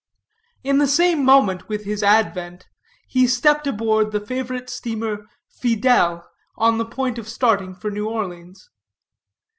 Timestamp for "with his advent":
1.69-2.67